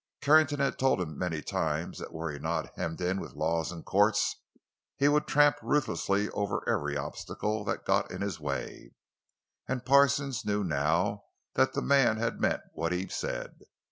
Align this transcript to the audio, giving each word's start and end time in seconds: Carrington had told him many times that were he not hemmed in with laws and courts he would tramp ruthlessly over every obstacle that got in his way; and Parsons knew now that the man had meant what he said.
Carrington 0.19 0.59
had 0.59 0.79
told 0.79 0.99
him 0.99 1.15
many 1.15 1.43
times 1.43 1.99
that 1.99 2.11
were 2.11 2.31
he 2.31 2.39
not 2.39 2.71
hemmed 2.75 2.99
in 3.01 3.19
with 3.19 3.33
laws 3.35 3.71
and 3.71 3.85
courts 3.85 4.37
he 4.97 5.07
would 5.07 5.27
tramp 5.27 5.57
ruthlessly 5.61 6.27
over 6.31 6.67
every 6.67 6.97
obstacle 6.97 7.63
that 7.65 7.85
got 7.85 8.09
in 8.09 8.21
his 8.23 8.39
way; 8.39 8.95
and 9.67 9.85
Parsons 9.85 10.43
knew 10.43 10.63
now 10.63 11.25
that 11.53 11.73
the 11.73 11.83
man 11.83 12.17
had 12.17 12.41
meant 12.41 12.61
what 12.73 12.91
he 12.91 13.07
said. 13.09 13.59